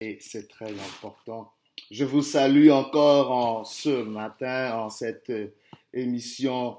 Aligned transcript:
et 0.00 0.18
c'est 0.20 0.48
très 0.48 0.70
important. 0.70 1.52
Je 1.90 2.04
vous 2.04 2.22
salue 2.22 2.70
encore 2.70 3.30
en 3.30 3.64
ce 3.64 4.02
matin, 4.02 4.78
en 4.78 4.90
cette 4.90 5.30
euh, 5.30 5.48
émission 5.92 6.78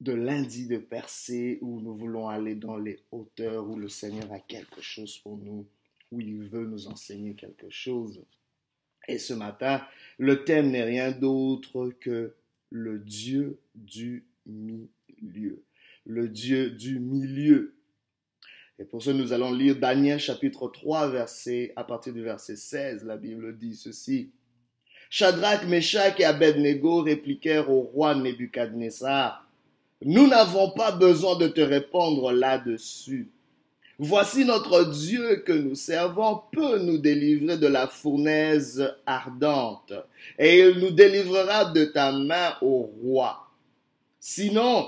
de 0.00 0.12
lundi 0.12 0.66
de 0.66 0.78
percée 0.78 1.58
où 1.62 1.80
nous 1.80 1.94
voulons 1.94 2.28
aller 2.28 2.54
dans 2.54 2.76
les 2.76 3.00
hauteurs, 3.12 3.68
où 3.68 3.76
le 3.76 3.88
Seigneur 3.88 4.30
a 4.32 4.40
quelque 4.40 4.80
chose 4.80 5.16
pour 5.18 5.38
nous, 5.38 5.66
où 6.12 6.20
il 6.20 6.42
veut 6.42 6.66
nous 6.66 6.88
enseigner 6.88 7.34
quelque 7.34 7.70
chose. 7.70 8.22
Et 9.08 9.18
ce 9.18 9.32
matin, 9.32 9.86
le 10.18 10.44
thème 10.44 10.70
n'est 10.70 10.84
rien 10.84 11.12
d'autre 11.12 11.90
que 12.00 12.34
le 12.70 12.98
Dieu 12.98 13.58
du 13.74 14.26
milieu. 14.44 15.62
Le 16.04 16.28
Dieu 16.28 16.70
du 16.70 16.98
milieu. 16.98 17.75
Et 18.78 18.84
pour 18.84 19.02
ce, 19.02 19.10
nous 19.10 19.32
allons 19.32 19.52
lire 19.52 19.76
Daniel 19.76 20.18
chapitre 20.18 20.68
3, 20.68 21.08
verset, 21.08 21.72
à 21.76 21.84
partir 21.84 22.12
du 22.12 22.22
verset 22.22 22.56
16. 22.56 23.04
La 23.04 23.16
Bible 23.16 23.56
dit 23.56 23.74
ceci. 23.74 24.30
Shadrach, 25.08 25.64
Meshach 25.66 26.20
et 26.20 26.24
Abednego 26.24 27.02
répliquèrent 27.02 27.70
au 27.70 27.80
roi 27.80 28.14
Nebuchadnezzar. 28.14 29.48
Nous 30.02 30.26
n'avons 30.26 30.70
pas 30.72 30.92
besoin 30.92 31.36
de 31.36 31.48
te 31.48 31.62
répondre 31.62 32.32
là-dessus. 32.32 33.30
Voici 33.98 34.44
notre 34.44 34.84
Dieu 34.84 35.36
que 35.36 35.52
nous 35.52 35.74
servons 35.74 36.42
peut 36.52 36.78
nous 36.80 36.98
délivrer 36.98 37.56
de 37.56 37.66
la 37.66 37.86
fournaise 37.86 38.94
ardente, 39.06 39.94
et 40.38 40.58
il 40.58 40.80
nous 40.80 40.90
délivrera 40.90 41.64
de 41.72 41.86
ta 41.86 42.12
main 42.12 42.56
au 42.60 42.82
roi. 42.82 43.48
Sinon, 44.20 44.86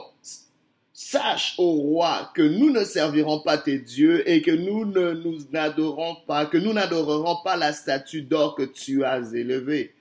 Sache, 1.01 1.55
ô 1.59 1.70
roi, 1.75 2.33
que 2.34 2.43
nous 2.43 2.70
ne 2.70 2.83
servirons 2.83 3.38
pas 3.38 3.57
tes 3.57 3.79
dieux 3.79 4.29
et 4.29 4.43
que 4.43 4.51
nous 4.51 4.84
ne 4.84 5.12
nous 5.12 5.38
n'adorons 5.52 6.16
pas, 6.27 6.45
que 6.45 6.59
nous 6.59 6.73
n'adorerons 6.73 7.37
pas 7.45 7.57
la 7.57 7.73
statue 7.73 8.23
d'or 8.23 8.57
que 8.57 8.65
tu 8.65 9.05
as 9.05 9.21
élevée. 9.33 9.95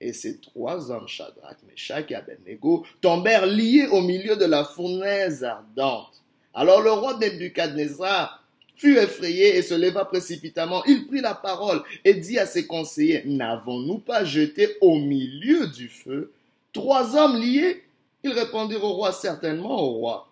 Et 0.00 0.12
ces 0.12 0.38
trois 0.38 0.90
hommes, 0.90 1.06
Shadrach, 1.06 1.56
Meshach 1.68 2.10
et 2.10 2.16
Abednego, 2.16 2.84
tombèrent 3.00 3.46
liés 3.46 3.86
au 3.92 4.00
milieu 4.00 4.34
de 4.34 4.44
la 4.44 4.64
fournaise 4.64 5.44
ardente. 5.44 6.20
Alors 6.52 6.82
le 6.82 6.90
roi 6.90 7.16
Nebuchadnezzar 7.18 8.42
fut 8.74 8.98
effrayé 8.98 9.56
et 9.56 9.62
se 9.62 9.74
leva 9.74 10.04
précipitamment. 10.04 10.84
Il 10.84 11.06
prit 11.06 11.20
la 11.20 11.36
parole 11.36 11.80
et 12.04 12.14
dit 12.14 12.40
à 12.40 12.46
ses 12.46 12.66
conseillers, 12.66 13.22
N'avons-nous 13.24 13.98
pas 13.98 14.24
jeté 14.24 14.76
au 14.80 14.96
milieu 14.98 15.68
du 15.68 15.86
feu 15.86 16.32
trois 16.72 17.14
hommes 17.14 17.40
liés? 17.40 17.84
Ils 18.24 18.32
répondirent 18.32 18.82
au 18.82 18.94
roi, 18.94 19.12
certainement 19.12 19.80
au 19.80 19.90
roi. 19.90 20.26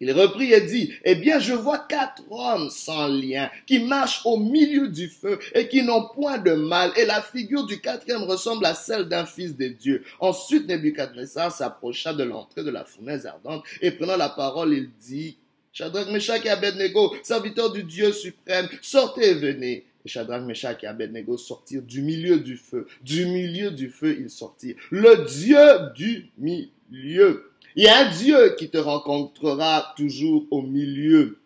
Il 0.00 0.12
reprit 0.12 0.52
et 0.52 0.60
dit, 0.60 0.92
Eh 1.04 1.14
bien, 1.14 1.38
je 1.38 1.54
vois 1.54 1.78
quatre 1.78 2.22
hommes 2.30 2.68
sans 2.70 3.08
lien, 3.08 3.50
qui 3.66 3.78
marchent 3.78 4.22
au 4.24 4.36
milieu 4.36 4.88
du 4.88 5.08
feu 5.08 5.38
et 5.54 5.68
qui 5.68 5.82
n'ont 5.82 6.08
point 6.08 6.38
de 6.38 6.52
mal, 6.52 6.92
et 6.96 7.06
la 7.06 7.22
figure 7.22 7.66
du 7.66 7.80
quatrième 7.80 8.22
ressemble 8.24 8.66
à 8.66 8.74
celle 8.74 9.04
d'un 9.04 9.24
fils 9.24 9.56
de 9.56 9.68
Dieu. 9.68 10.04
Ensuite, 10.20 10.68
Nebuchadnezzar 10.68 11.50
s'approcha 11.50 12.12
de 12.12 12.24
l'entrée 12.24 12.62
de 12.62 12.70
la 12.70 12.84
fournaise 12.84 13.26
ardente, 13.26 13.64
et 13.80 13.90
prenant 13.90 14.16
la 14.16 14.28
parole, 14.28 14.74
il 14.74 14.90
dit, 15.00 15.36
Shadrach, 15.72 16.10
Meshach 16.10 16.44
et 16.44 16.50
Abednego, 16.50 17.14
serviteurs 17.22 17.70
du 17.70 17.82
Dieu 17.82 18.12
suprême, 18.12 18.68
sortez 18.80 19.30
et 19.30 19.34
venez. 19.34 19.84
Et 20.06 20.08
Shadrach, 20.08 20.42
Meshach 20.42 20.82
et 20.82 20.86
Abednego 20.86 21.36
sortirent 21.36 21.82
du 21.82 22.00
milieu 22.00 22.38
du 22.38 22.56
feu. 22.56 22.86
Du 23.02 23.26
milieu 23.26 23.70
du 23.70 23.90
feu, 23.90 24.16
ils 24.20 24.30
sortirent. 24.30 24.76
Le 24.90 25.26
Dieu 25.26 25.92
du 25.94 26.30
milieu 26.38 27.50
il 27.76 27.84
y 27.84 27.88
a 27.88 28.06
Dieu 28.06 28.56
qui 28.58 28.70
te 28.70 28.78
rencontrera 28.78 29.92
toujours 29.96 30.46
au 30.50 30.62
milieu. 30.62 31.38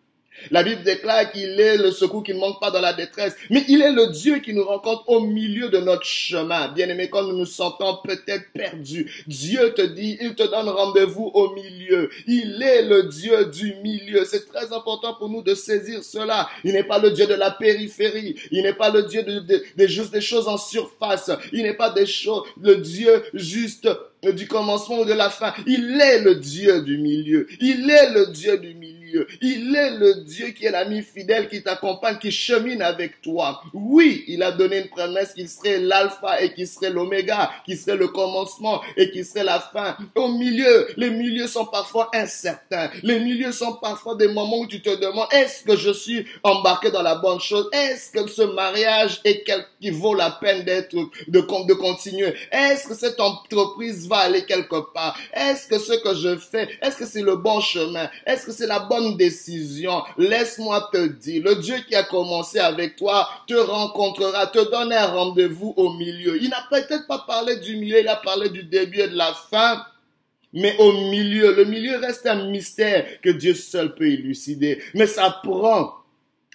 La 0.50 0.62
Bible 0.62 0.82
déclare 0.82 1.30
qu'il 1.30 1.60
est 1.60 1.76
le 1.76 1.90
secours 1.90 2.22
qui 2.22 2.34
ne 2.34 2.38
manque 2.38 2.60
pas 2.60 2.70
dans 2.70 2.80
la 2.80 2.92
détresse, 2.92 3.36
mais 3.50 3.64
il 3.68 3.82
est 3.82 3.92
le 3.92 4.08
Dieu 4.08 4.38
qui 4.38 4.52
nous 4.54 4.64
rencontre 4.64 5.04
au 5.08 5.20
milieu 5.20 5.68
de 5.68 5.78
notre 5.78 6.04
chemin. 6.04 6.68
Bien 6.68 6.88
aimé, 6.88 7.08
quand 7.10 7.22
nous 7.22 7.36
nous 7.36 7.46
sentons 7.46 7.98
peut-être 8.04 8.52
perdus, 8.52 9.24
Dieu 9.26 9.72
te 9.74 9.82
dit, 9.82 10.18
il 10.20 10.34
te 10.34 10.42
donne 10.42 10.68
rendez-vous 10.68 11.30
au 11.34 11.54
milieu. 11.54 12.10
Il 12.26 12.62
est 12.62 12.82
le 12.82 13.04
Dieu 13.04 13.46
du 13.46 13.74
milieu. 13.82 14.24
C'est 14.24 14.46
très 14.46 14.72
important 14.72 15.14
pour 15.14 15.28
nous 15.28 15.42
de 15.42 15.54
saisir 15.54 16.02
cela. 16.02 16.48
Il 16.64 16.72
n'est 16.72 16.84
pas 16.84 16.98
le 16.98 17.10
Dieu 17.10 17.26
de 17.26 17.34
la 17.34 17.50
périphérie. 17.50 18.36
Il 18.50 18.62
n'est 18.62 18.74
pas 18.74 18.90
le 18.90 19.02
Dieu 19.04 19.22
de, 19.22 19.86
juste 19.86 20.12
des 20.12 20.20
choses 20.20 20.48
en 20.48 20.58
surface. 20.58 21.30
Il 21.52 21.62
n'est 21.62 21.74
pas 21.74 21.90
des 21.90 22.06
choses, 22.06 22.44
le 22.60 22.76
Dieu 22.76 23.22
juste 23.34 23.88
du 24.22 24.46
commencement 24.46 25.00
ou 25.00 25.04
de 25.04 25.12
la 25.12 25.30
fin. 25.30 25.54
Il 25.66 26.00
est 26.00 26.20
le 26.20 26.36
Dieu 26.36 26.82
du 26.82 26.98
milieu. 26.98 27.46
Il 27.60 27.90
est 27.90 28.10
le 28.10 28.26
Dieu 28.26 28.58
du 28.58 28.74
milieu. 28.74 28.99
Il 29.40 29.74
est 29.74 29.90
le 29.90 30.24
Dieu 30.24 30.48
qui 30.48 30.66
est 30.66 30.70
l'ami 30.70 31.02
fidèle, 31.02 31.48
qui 31.48 31.62
t'accompagne, 31.62 32.18
qui 32.18 32.30
chemine 32.30 32.82
avec 32.82 33.20
toi. 33.22 33.62
Oui, 33.72 34.24
il 34.28 34.42
a 34.42 34.52
donné 34.52 34.78
une 34.78 34.88
promesse 34.88 35.34
qu'il 35.34 35.48
serait 35.48 35.78
l'alpha 35.78 36.40
et 36.42 36.52
qu'il 36.52 36.66
serait 36.66 36.90
l'oméga, 36.90 37.50
qui 37.64 37.76
serait 37.76 37.96
le 37.96 38.08
commencement 38.08 38.80
et 38.96 39.10
qui 39.10 39.24
serait 39.24 39.44
la 39.44 39.60
fin. 39.60 39.96
Au 40.14 40.28
milieu, 40.28 40.88
les 40.96 41.10
milieux 41.10 41.46
sont 41.46 41.66
parfois 41.66 42.10
incertains. 42.14 42.90
Les 43.02 43.20
milieux 43.20 43.52
sont 43.52 43.74
parfois 43.74 44.14
des 44.14 44.28
moments 44.28 44.60
où 44.60 44.66
tu 44.66 44.80
te 44.82 44.90
demandes, 45.00 45.28
est-ce 45.32 45.64
que 45.64 45.76
je 45.76 45.90
suis 45.90 46.26
embarqué 46.42 46.90
dans 46.90 47.02
la 47.02 47.16
bonne 47.16 47.40
chose? 47.40 47.68
Est-ce 47.72 48.10
que 48.10 48.28
ce 48.28 48.42
mariage 48.42 49.20
est 49.24 49.42
quelque 49.42 49.66
qui 49.80 49.90
vaut 49.90 50.14
la 50.14 50.30
peine 50.30 50.64
d'être, 50.64 50.94
de, 51.28 51.40
continuer? 51.40 52.34
Est-ce 52.52 52.88
que 52.88 52.94
cette 52.94 53.20
entreprise 53.20 54.06
va 54.08 54.18
aller 54.18 54.44
quelque 54.44 54.92
part? 54.92 55.16
Est-ce 55.32 55.68
que 55.68 55.78
ce 55.78 55.94
que 55.94 56.14
je 56.14 56.36
fais, 56.36 56.68
est-ce 56.82 56.96
que 56.96 57.06
c'est 57.06 57.22
le 57.22 57.36
bon 57.36 57.60
chemin? 57.60 58.08
Est-ce 58.26 58.46
que 58.46 58.52
c'est 58.52 58.66
la 58.66 58.80
bonne 58.80 58.99
décision? 59.16 60.02
Laisse-moi 60.16 60.88
te 60.92 61.06
dire, 61.06 61.42
le 61.44 61.56
Dieu 61.56 61.76
qui 61.88 61.94
a 61.94 62.02
commencé 62.02 62.58
avec 62.58 62.96
toi 62.96 63.28
te 63.46 63.54
rencontrera, 63.54 64.46
te 64.46 64.70
donne 64.70 64.92
un 64.92 65.06
rendez-vous 65.06 65.74
au 65.76 65.92
milieu. 65.94 66.40
Il 66.42 66.50
n'a 66.50 66.64
peut-être 66.70 67.06
pas 67.06 67.24
parlé 67.26 67.56
du 67.56 67.76
milieu, 67.76 68.00
il 68.00 68.08
a 68.08 68.16
parlé 68.16 68.48
du 68.48 68.62
début 68.62 69.00
et 69.00 69.08
de 69.08 69.16
la 69.16 69.32
fin. 69.32 69.84
Mais 70.52 70.76
au 70.78 70.92
milieu, 70.92 71.54
le 71.54 71.64
milieu 71.64 71.96
reste 71.98 72.26
un 72.26 72.50
mystère 72.50 73.06
que 73.20 73.30
Dieu 73.30 73.54
seul 73.54 73.94
peut 73.94 74.08
élucider. 74.08 74.82
Mais 74.94 75.06
ça 75.06 75.40
prend 75.42 75.99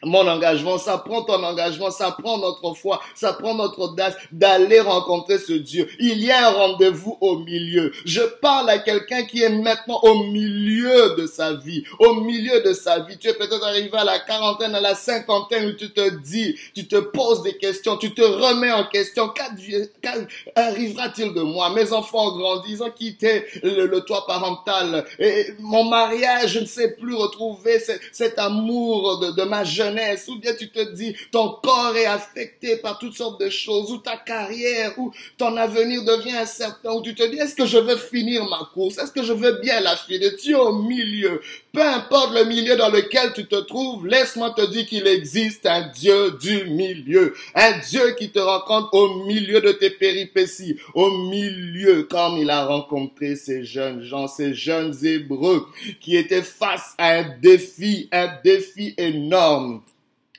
mon 0.05 0.27
engagement, 0.27 0.77
ça 0.77 0.99
prend 0.99 1.23
ton 1.23 1.43
engagement, 1.43 1.91
ça 1.91 2.11
prend 2.11 2.37
notre 2.37 2.73
foi, 2.75 3.01
ça 3.15 3.33
prend 3.33 3.55
notre 3.55 3.79
audace 3.79 4.15
d'aller 4.31 4.79
rencontrer 4.79 5.39
ce 5.39 5.53
Dieu. 5.53 5.89
Il 5.99 6.23
y 6.23 6.31
a 6.31 6.47
un 6.47 6.51
rendez-vous 6.51 7.17
au 7.21 7.39
milieu. 7.39 7.91
Je 8.05 8.21
parle 8.21 8.69
à 8.69 8.77
quelqu'un 8.77 9.23
qui 9.23 9.41
est 9.41 9.49
maintenant 9.49 9.99
au 10.03 10.25
milieu 10.25 11.15
de 11.15 11.25
sa 11.25 11.53
vie, 11.53 11.83
au 11.99 12.21
milieu 12.21 12.61
de 12.61 12.73
sa 12.73 12.99
vie. 12.99 13.17
Tu 13.17 13.27
es 13.27 13.33
peut-être 13.33 13.65
arrivé 13.65 13.97
à 13.97 14.03
la 14.03 14.19
quarantaine, 14.19 14.75
à 14.75 14.81
la 14.81 14.95
cinquantaine 14.95 15.69
où 15.69 15.73
tu 15.73 15.91
te 15.91 16.09
dis, 16.21 16.55
tu 16.73 16.87
te 16.87 16.97
poses 16.97 17.41
des 17.43 17.57
questions, 17.57 17.97
tu 17.97 18.13
te 18.13 18.21
remets 18.21 18.71
en 18.71 18.85
question. 18.85 19.29
Qu'arrivera-t-il 19.29 21.33
de 21.33 21.41
moi? 21.41 21.71
Mes 21.71 21.93
enfants 21.93 22.27
ont 22.27 22.37
grandi, 22.37 22.73
ils 22.73 22.83
ont 22.83 22.91
quitté 22.91 23.45
le, 23.63 23.95
toit 24.01 24.27
parental. 24.27 25.05
Et 25.17 25.47
mon 25.59 25.85
mariage, 25.85 26.53
je 26.53 26.59
ne 26.59 26.65
sais 26.65 26.91
plus 26.91 27.15
retrouver 27.15 27.81
cet, 28.11 28.37
amour 28.37 29.19
de, 29.19 29.31
de 29.31 29.43
ma 29.43 29.63
jeunesse 29.63 29.94
ou 30.27 30.37
bien 30.37 30.53
tu 30.57 30.69
te 30.69 30.93
dis 30.93 31.15
ton 31.31 31.49
corps 31.63 31.95
est 31.95 32.05
affecté 32.05 32.77
par 32.77 32.99
toutes 32.99 33.15
sortes 33.15 33.39
de 33.41 33.49
choses, 33.49 33.91
ou 33.91 33.97
ta 33.97 34.17
carrière, 34.17 34.97
ou 34.97 35.11
ton 35.37 35.55
avenir 35.57 36.03
devient 36.03 36.37
incertain, 36.37 36.91
ou 36.91 37.01
tu 37.01 37.15
te 37.15 37.23
dis 37.23 37.37
est-ce 37.37 37.55
que 37.55 37.65
je 37.65 37.77
veux 37.77 37.97
finir 37.97 38.45
ma 38.45 38.69
course, 38.73 38.97
est-ce 38.97 39.11
que 39.11 39.23
je 39.23 39.33
veux 39.33 39.59
bien 39.61 39.79
la 39.81 39.95
finir, 39.95 40.31
tu 40.41 40.51
es 40.51 40.55
au 40.55 40.73
milieu, 40.73 41.41
peu 41.71 41.81
importe 41.81 42.33
le 42.33 42.45
milieu 42.45 42.75
dans 42.75 42.89
lequel 42.89 43.33
tu 43.33 43.45
te 43.45 43.55
trouves, 43.55 44.07
laisse-moi 44.07 44.51
te 44.51 44.65
dire 44.71 44.85
qu'il 44.85 45.07
existe 45.07 45.65
un 45.65 45.89
Dieu 45.89 46.31
du 46.41 46.65
milieu, 46.65 47.33
un 47.53 47.77
Dieu 47.79 48.15
qui 48.17 48.29
te 48.29 48.39
rencontre 48.39 48.93
au 48.93 49.25
milieu 49.25 49.61
de 49.61 49.71
tes 49.71 49.89
péripéties, 49.89 50.77
au 50.93 51.09
milieu 51.09 52.03
comme 52.03 52.37
il 52.37 52.49
a 52.49 52.65
rencontré 52.65 53.35
ces 53.35 53.63
jeunes 53.63 54.01
gens, 54.01 54.27
ces 54.27 54.53
jeunes 54.53 54.95
Hébreux 55.03 55.65
qui 55.99 56.15
étaient 56.15 56.41
face 56.41 56.93
à 56.97 57.15
un 57.15 57.37
défi, 57.41 58.07
un 58.11 58.29
défi 58.43 58.93
énorme 58.97 59.81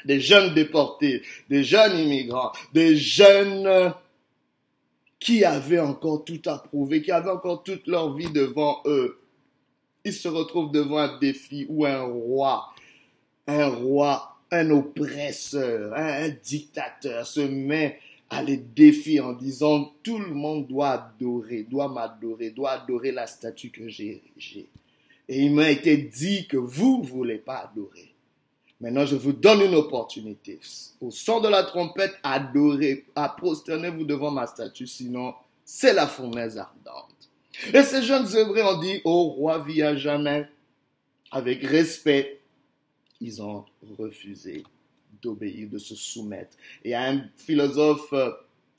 des 0.06 0.20
jeunes 0.20 0.54
déportés, 0.54 1.22
des 1.50 1.64
jeunes 1.64 1.98
immigrants, 1.98 2.52
des 2.72 2.96
jeunes 2.96 3.92
qui 5.18 5.44
avaient 5.44 5.80
encore 5.80 6.24
tout 6.24 6.40
à 6.46 6.58
prouver, 6.58 7.02
qui 7.02 7.10
avaient 7.10 7.30
encore 7.30 7.62
toute 7.62 7.86
leur 7.86 8.14
vie 8.14 8.30
devant 8.30 8.82
eux. 8.86 9.18
Ils 10.04 10.12
se 10.12 10.28
retrouvent 10.28 10.70
devant 10.70 10.98
un 10.98 11.18
défi 11.18 11.66
ou 11.68 11.84
un 11.84 12.02
roi, 12.02 12.72
un 13.46 13.66
roi, 13.66 14.36
un 14.50 14.70
oppresseur, 14.70 15.92
un, 15.96 16.28
dictateur 16.28 17.26
se 17.26 17.40
met 17.40 17.98
à 18.30 18.42
les 18.42 18.56
défier 18.56 19.20
en 19.20 19.32
disant 19.32 19.92
tout 20.02 20.18
le 20.18 20.32
monde 20.32 20.68
doit 20.68 20.90
adorer, 20.90 21.64
doit 21.64 21.88
m'adorer, 21.88 22.50
doit 22.50 22.72
adorer 22.72 23.12
la 23.12 23.26
statue 23.26 23.70
que 23.70 23.88
j'ai 23.88 24.22
érigée. 24.34 24.68
Et 25.28 25.42
il 25.42 25.52
m'a 25.52 25.70
été 25.70 25.96
dit 25.96 26.46
que 26.46 26.56
vous 26.56 26.98
ne 27.02 27.06
voulez 27.06 27.38
pas 27.38 27.68
adorer. 27.72 28.15
Maintenant, 28.80 29.06
je 29.06 29.16
vous 29.16 29.32
donne 29.32 29.62
une 29.62 29.74
opportunité. 29.74 30.60
Au 31.00 31.10
son 31.10 31.40
de 31.40 31.48
la 31.48 31.62
trompette, 31.62 32.14
adorez, 32.22 33.06
prosternez-vous 33.38 34.04
devant 34.04 34.30
ma 34.30 34.46
statue, 34.46 34.86
sinon 34.86 35.34
c'est 35.64 35.94
la 35.94 36.06
fournaise 36.06 36.58
ardente. 36.58 37.30
Et 37.72 37.82
ces 37.82 38.02
jeunes 38.02 38.26
Hébreux 38.36 38.62
ont 38.62 38.78
dit, 38.78 39.00
ô 39.04 39.24
roi, 39.28 39.58
vis 39.58 39.82
à 39.82 39.96
jamais. 39.96 40.46
Avec 41.32 41.64
respect, 41.64 42.40
ils 43.20 43.42
ont 43.42 43.64
refusé 43.98 44.62
d'obéir, 45.22 45.68
de 45.68 45.78
se 45.78 45.94
soumettre. 45.94 46.56
Et 46.84 46.88
il 46.88 46.92
y 46.92 46.94
a 46.94 47.08
un 47.10 47.24
philosophe 47.36 48.12
euh, 48.12 48.30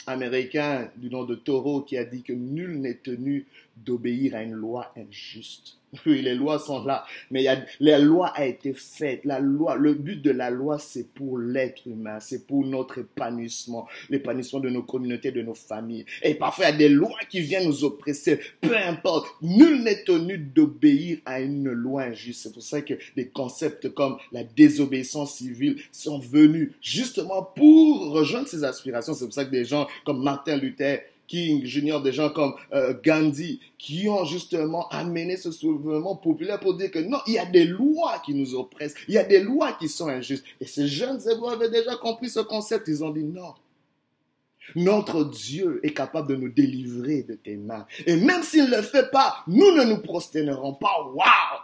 américain 0.05 0.89
du 0.95 1.09
nom 1.09 1.25
de 1.25 1.35
Thoreau 1.35 1.81
qui 1.81 1.97
a 1.97 2.05
dit 2.05 2.23
que 2.23 2.33
nul 2.33 2.79
n'est 2.79 2.99
tenu 2.99 3.47
d'obéir 3.75 4.35
à 4.35 4.43
une 4.43 4.53
loi 4.53 4.93
injuste. 4.95 5.77
Oui, 6.05 6.21
les 6.21 6.35
lois 6.35 6.59
sont 6.59 6.83
là, 6.83 7.05
mais 7.31 7.43
y 7.43 7.47
a, 7.47 7.63
la 7.79 7.99
loi 7.99 8.27
a 8.35 8.45
été 8.45 8.73
faite. 8.73 9.25
La 9.25 9.39
loi, 9.39 9.75
le 9.75 9.93
but 9.93 10.21
de 10.21 10.31
la 10.31 10.49
loi, 10.49 10.79
c'est 10.79 11.13
pour 11.13 11.37
l'être 11.37 11.87
humain, 11.87 12.19
c'est 12.19 12.45
pour 12.47 12.65
notre 12.65 12.99
épanouissement, 12.99 13.87
l'épanouissement 14.09 14.59
de 14.59 14.69
nos 14.69 14.83
communautés, 14.83 15.31
de 15.31 15.41
nos 15.41 15.53
familles. 15.53 16.05
Et 16.21 16.35
parfois, 16.35 16.65
il 16.65 16.71
y 16.71 16.73
a 16.73 16.77
des 16.77 16.89
lois 16.89 17.19
qui 17.29 17.41
viennent 17.41 17.65
nous 17.65 17.83
oppresser. 17.83 18.39
Peu 18.61 18.75
importe, 18.75 19.27
nul 19.41 19.83
n'est 19.83 20.03
tenu 20.03 20.37
d'obéir 20.37 21.19
à 21.25 21.41
une 21.41 21.71
loi 21.71 22.03
injuste. 22.03 22.43
C'est 22.43 22.53
pour 22.53 22.63
ça 22.63 22.81
que 22.81 22.93
des 23.15 23.27
concepts 23.27 23.89
comme 23.93 24.17
la 24.31 24.43
désobéissance 24.43 25.35
civile 25.35 25.77
sont 25.91 26.19
venus 26.19 26.71
justement 26.81 27.43
pour 27.43 28.11
rejoindre 28.11 28.47
ces 28.47 28.63
aspirations. 28.63 29.13
C'est 29.13 29.25
pour 29.25 29.33
ça 29.33 29.45
que 29.45 29.51
des 29.51 29.65
gens 29.65 29.87
comme 30.05 30.23
Martin 30.23 30.57
Luther 30.57 31.01
King 31.27 31.65
Junior, 31.65 32.01
des 32.01 32.13
gens 32.13 32.29
comme 32.29 32.55
euh, 32.73 32.93
Gandhi, 33.03 33.59
qui 33.77 34.07
ont 34.07 34.25
justement 34.25 34.87
amené 34.89 35.37
ce 35.37 35.51
soulèvement 35.51 36.15
populaire 36.15 36.59
pour 36.59 36.75
dire 36.75 36.89
que 36.89 36.99
non, 36.99 37.19
il 37.27 37.33
y 37.33 37.39
a 37.39 37.45
des 37.45 37.65
lois 37.65 38.19
qui 38.25 38.33
nous 38.33 38.55
oppressent, 38.55 38.95
il 39.07 39.13
y 39.13 39.17
a 39.17 39.23
des 39.23 39.41
lois 39.41 39.73
qui 39.73 39.89
sont 39.89 40.07
injustes. 40.07 40.45
Et 40.61 40.65
ces 40.65 40.87
jeunes 40.87 41.19
Hébreux 41.29 41.53
avaient 41.53 41.69
déjà 41.69 41.95
compris 41.97 42.29
ce 42.29 42.39
concept, 42.39 42.87
ils 42.87 43.03
ont 43.03 43.11
dit 43.11 43.23
non. 43.23 43.53
Notre 44.75 45.23
Dieu 45.23 45.79
est 45.83 45.93
capable 45.93 46.29
de 46.29 46.35
nous 46.35 46.49
délivrer 46.49 47.23
de 47.23 47.35
tes 47.35 47.55
mains. 47.55 47.85
Et 48.05 48.17
même 48.17 48.43
s'il 48.43 48.65
ne 48.65 48.75
le 48.75 48.81
fait 48.81 49.09
pas, 49.11 49.43
nous 49.47 49.71
ne 49.71 49.83
nous 49.83 50.01
prosternerons 50.01 50.73
pas. 50.73 51.09
Waouh! 51.13 51.61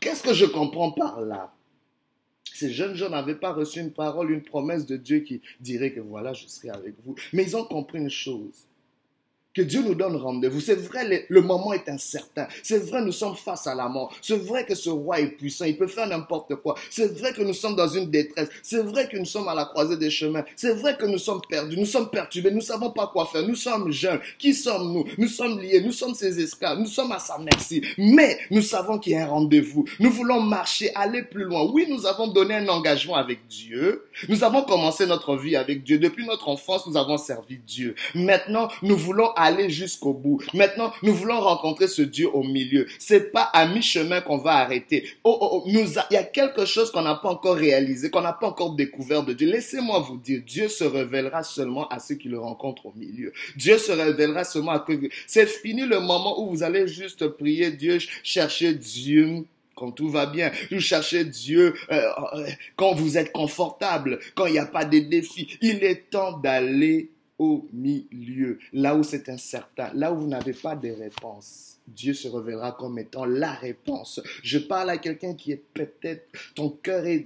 Qu'est-ce 0.00 0.22
que 0.22 0.34
je 0.34 0.46
comprends 0.46 0.92
par 0.92 1.20
là? 1.20 1.52
Ces 2.62 2.70
jeunes 2.70 2.94
gens 2.94 3.10
n'avaient 3.10 3.34
pas 3.34 3.52
reçu 3.52 3.80
une 3.80 3.90
parole, 3.90 4.30
une 4.30 4.44
promesse 4.44 4.86
de 4.86 4.96
Dieu 4.96 5.18
qui 5.18 5.40
dirait 5.58 5.90
que 5.90 5.98
voilà, 5.98 6.32
je 6.32 6.46
serai 6.46 6.70
avec 6.70 6.94
vous. 7.04 7.16
Mais 7.32 7.42
ils 7.42 7.56
ont 7.56 7.64
compris 7.64 7.98
une 7.98 8.08
chose 8.08 8.68
que 9.54 9.62
Dieu 9.62 9.82
nous 9.82 9.94
donne 9.94 10.16
rendez-vous. 10.16 10.60
C'est 10.60 10.76
vrai, 10.76 11.26
le, 11.28 11.40
moment 11.40 11.72
est 11.72 11.88
incertain. 11.88 12.46
C'est 12.62 12.78
vrai, 12.78 13.02
nous 13.02 13.12
sommes 13.12 13.36
face 13.36 13.66
à 13.66 13.74
la 13.74 13.88
mort. 13.88 14.12
C'est 14.22 14.36
vrai 14.36 14.64
que 14.64 14.74
ce 14.74 14.88
roi 14.88 15.20
est 15.20 15.26
puissant. 15.26 15.66
Il 15.66 15.76
peut 15.76 15.86
faire 15.86 16.06
n'importe 16.06 16.54
quoi. 16.56 16.74
C'est 16.90 17.18
vrai 17.18 17.32
que 17.32 17.42
nous 17.42 17.52
sommes 17.52 17.76
dans 17.76 17.88
une 17.88 18.10
détresse. 18.10 18.48
C'est 18.62 18.82
vrai 18.82 19.08
que 19.08 19.16
nous 19.16 19.26
sommes 19.26 19.48
à 19.48 19.54
la 19.54 19.66
croisée 19.66 19.96
des 19.96 20.10
chemins. 20.10 20.44
C'est 20.56 20.74
vrai 20.74 20.96
que 20.96 21.04
nous 21.04 21.18
sommes 21.18 21.40
perdus. 21.48 21.76
Nous 21.76 21.86
sommes 21.86 22.08
perturbés. 22.08 22.50
Nous 22.50 22.56
ne 22.56 22.62
savons 22.62 22.90
pas 22.90 23.08
quoi 23.12 23.26
faire. 23.26 23.46
Nous 23.46 23.54
sommes 23.54 23.90
jeunes. 23.90 24.20
Qui 24.38 24.54
sommes-nous? 24.54 25.04
Nous 25.18 25.28
sommes 25.28 25.60
liés. 25.60 25.82
Nous 25.82 25.92
sommes 25.92 26.14
ses 26.14 26.40
esclaves. 26.40 26.78
Nous 26.78 26.86
sommes 26.86 27.12
à 27.12 27.18
sa 27.18 27.38
merci. 27.38 27.82
Mais 27.98 28.38
nous 28.50 28.62
savons 28.62 28.98
qu'il 28.98 29.12
y 29.12 29.16
a 29.16 29.24
un 29.24 29.28
rendez-vous. 29.28 29.84
Nous 30.00 30.10
voulons 30.10 30.40
marcher, 30.40 30.94
aller 30.94 31.22
plus 31.22 31.44
loin. 31.44 31.68
Oui, 31.70 31.86
nous 31.88 32.06
avons 32.06 32.28
donné 32.28 32.54
un 32.54 32.68
engagement 32.68 33.16
avec 33.16 33.46
Dieu. 33.48 34.06
Nous 34.28 34.44
avons 34.44 34.62
commencé 34.62 35.06
notre 35.06 35.36
vie 35.36 35.56
avec 35.56 35.82
Dieu. 35.82 35.98
Depuis 35.98 36.24
notre 36.26 36.48
enfance, 36.48 36.86
nous 36.86 36.96
avons 36.96 37.18
servi 37.18 37.58
Dieu. 37.58 37.94
Maintenant, 38.14 38.68
nous 38.82 38.96
voulons 38.96 39.30
aller 39.42 39.70
jusqu'au 39.70 40.12
bout. 40.12 40.40
Maintenant, 40.54 40.92
nous 41.02 41.14
voulons 41.14 41.40
rencontrer 41.40 41.88
ce 41.88 42.02
Dieu 42.02 42.28
au 42.32 42.42
milieu. 42.42 42.86
C'est 42.98 43.32
pas 43.32 43.42
à 43.42 43.66
mi-chemin 43.66 44.20
qu'on 44.20 44.38
va 44.38 44.56
arrêter. 44.56 45.04
Oh, 45.24 45.36
oh, 45.40 45.48
oh 45.52 45.62
il 45.66 46.14
y 46.14 46.16
a 46.16 46.24
quelque 46.24 46.64
chose 46.64 46.90
qu'on 46.90 47.02
n'a 47.02 47.14
pas 47.14 47.28
encore 47.28 47.56
réalisé, 47.56 48.10
qu'on 48.10 48.20
n'a 48.20 48.32
pas 48.32 48.48
encore 48.48 48.74
découvert 48.74 49.22
de 49.22 49.32
Dieu. 49.32 49.48
Laissez-moi 49.50 50.00
vous 50.00 50.18
dire, 50.18 50.42
Dieu 50.46 50.68
se 50.68 50.84
révélera 50.84 51.42
seulement 51.42 51.88
à 51.88 51.98
ceux 51.98 52.14
qui 52.14 52.28
le 52.28 52.38
rencontrent 52.38 52.86
au 52.86 52.92
milieu. 52.96 53.32
Dieu 53.56 53.78
se 53.78 53.92
révélera 53.92 54.44
seulement 54.44 54.72
à 54.72 54.84
ceux 54.86 55.00
C'est 55.26 55.46
fini 55.46 55.82
le 55.82 56.00
moment 56.00 56.40
où 56.40 56.50
vous 56.50 56.62
allez 56.62 56.86
juste 56.86 57.26
prier 57.26 57.70
Dieu, 57.70 57.98
chercher 58.22 58.74
Dieu 58.74 59.44
quand 59.74 59.90
tout 59.90 60.08
va 60.08 60.26
bien. 60.26 60.50
Vous 60.70 60.80
cherchez 60.80 61.24
Dieu 61.24 61.74
euh, 61.90 62.10
euh, 62.34 62.46
quand 62.76 62.94
vous 62.94 63.18
êtes 63.18 63.32
confortable, 63.32 64.20
quand 64.34 64.46
il 64.46 64.52
n'y 64.52 64.58
a 64.58 64.66
pas 64.66 64.84
de 64.84 64.98
défis. 64.98 65.58
Il 65.60 65.82
est 65.82 66.10
temps 66.10 66.38
d'aller 66.38 67.10
au 67.42 67.68
milieu, 67.72 68.58
là 68.72 68.94
où 68.94 69.02
c'est 69.02 69.28
incertain, 69.28 69.90
là 69.94 70.12
où 70.12 70.20
vous 70.20 70.28
n'avez 70.28 70.52
pas 70.52 70.76
de 70.76 70.90
réponse. 70.90 71.72
Dieu 71.88 72.14
se 72.14 72.28
révélera 72.28 72.72
comme 72.72 72.98
étant 73.00 73.24
la 73.24 73.52
réponse. 73.52 74.20
Je 74.42 74.58
parle 74.58 74.90
à 74.90 74.98
quelqu'un 74.98 75.34
qui 75.34 75.50
est 75.50 75.62
peut-être, 75.74 76.26
ton 76.54 76.70
cœur 76.70 77.04
est, 77.06 77.24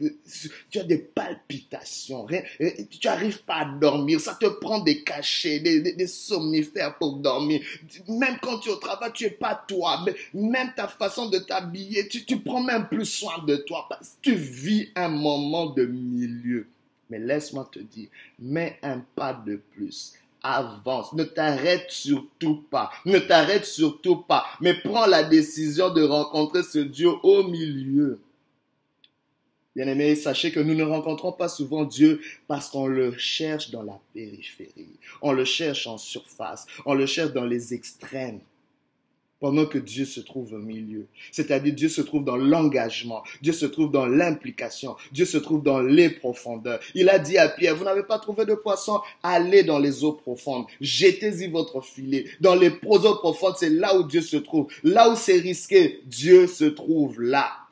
tu 0.70 0.78
as 0.78 0.84
des 0.84 0.98
palpitations, 0.98 2.26
tu 2.26 2.98
n'arrives 3.04 3.42
pas 3.42 3.56
à 3.56 3.64
dormir, 3.78 4.18
ça 4.18 4.36
te 4.40 4.46
prend 4.46 4.80
des 4.80 5.02
cachets, 5.02 5.60
des, 5.60 6.06
somnifères 6.06 6.96
pour 6.96 7.16
dormir. 7.16 7.60
Même 8.08 8.38
quand 8.40 8.58
tu 8.60 8.70
es 8.70 8.72
au 8.72 8.76
travail, 8.76 9.10
tu 9.12 9.24
es 9.24 9.30
pas 9.30 9.62
toi, 9.68 10.04
même 10.32 10.72
ta 10.74 10.88
façon 10.88 11.28
de 11.28 11.38
t'habiller, 11.38 12.08
tu, 12.08 12.24
tu 12.24 12.38
prends 12.38 12.62
même 12.62 12.88
plus 12.88 13.04
soin 13.04 13.44
de 13.46 13.56
toi 13.56 13.86
parce 13.90 14.16
que 14.22 14.30
tu 14.30 14.34
vis 14.34 14.88
un 14.96 15.08
moment 15.08 15.66
de 15.66 15.84
milieu. 15.84 16.66
Mais 17.10 17.18
laisse-moi 17.18 17.68
te 17.70 17.78
dire, 17.78 18.08
mets 18.38 18.78
un 18.82 19.00
pas 19.14 19.32
de 19.32 19.60
plus. 19.72 20.14
Avance. 20.42 21.12
Ne 21.12 21.24
t'arrête 21.24 21.90
surtout 21.90 22.62
pas. 22.70 22.90
Ne 23.04 23.18
t'arrête 23.18 23.64
surtout 23.64 24.16
pas. 24.16 24.44
Mais 24.60 24.74
prends 24.74 25.06
la 25.06 25.24
décision 25.24 25.92
de 25.92 26.02
rencontrer 26.02 26.62
ce 26.62 26.78
Dieu 26.78 27.10
au 27.22 27.44
milieu. 27.44 28.20
Bien-aimés, 29.74 30.14
sachez 30.14 30.52
que 30.52 30.60
nous 30.60 30.74
ne 30.74 30.84
rencontrons 30.84 31.32
pas 31.32 31.48
souvent 31.48 31.84
Dieu 31.84 32.20
parce 32.48 32.70
qu'on 32.70 32.86
le 32.86 33.16
cherche 33.18 33.70
dans 33.70 33.82
la 33.82 33.98
périphérie. 34.14 34.98
On 35.20 35.32
le 35.32 35.44
cherche 35.44 35.86
en 35.86 35.98
surface. 35.98 36.66
On 36.86 36.94
le 36.94 37.06
cherche 37.06 37.32
dans 37.32 37.44
les 37.44 37.74
extrêmes 37.74 38.40
pendant 39.40 39.66
que 39.66 39.78
Dieu 39.78 40.04
se 40.04 40.20
trouve 40.20 40.54
au 40.54 40.58
milieu. 40.58 41.06
C'est-à-dire 41.30 41.74
Dieu 41.74 41.88
se 41.88 42.00
trouve 42.00 42.24
dans 42.24 42.36
l'engagement, 42.36 43.22
Dieu 43.42 43.52
se 43.52 43.66
trouve 43.66 43.90
dans 43.90 44.06
l'implication, 44.06 44.96
Dieu 45.12 45.24
se 45.24 45.38
trouve 45.38 45.62
dans 45.62 45.80
les 45.80 46.10
profondeurs. 46.10 46.80
Il 46.94 47.08
a 47.08 47.18
dit 47.18 47.38
à 47.38 47.48
Pierre, 47.48 47.76
vous 47.76 47.84
n'avez 47.84 48.02
pas 48.02 48.18
trouvé 48.18 48.44
de 48.44 48.54
poisson, 48.54 49.00
allez 49.22 49.62
dans 49.62 49.78
les 49.78 50.04
eaux 50.04 50.12
profondes, 50.12 50.66
jetez-y 50.80 51.48
votre 51.48 51.80
filet. 51.82 52.26
Dans 52.40 52.54
les 52.54 52.70
eaux 52.84 53.16
profondes, 53.16 53.56
c'est 53.58 53.70
là 53.70 53.98
où 53.98 54.04
Dieu 54.04 54.20
se 54.20 54.36
trouve. 54.36 54.68
Là 54.82 55.10
où 55.10 55.16
c'est 55.16 55.38
risqué, 55.38 56.00
Dieu 56.06 56.46
se 56.46 56.64
trouve 56.64 57.20
là. 57.20 57.65